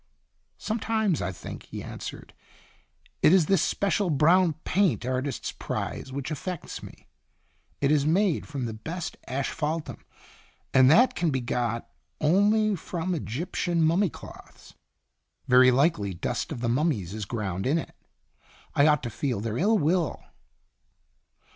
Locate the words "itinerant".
9.45-9.85